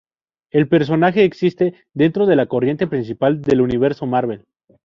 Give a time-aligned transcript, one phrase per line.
[0.49, 4.45] El personaje existe dentro de la corriente principal del Universo Marvel.